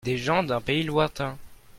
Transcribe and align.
Des 0.03 0.17
gens 0.17 0.41
d'un 0.41 0.61
pays 0.61 0.81
lointain. 0.81 1.37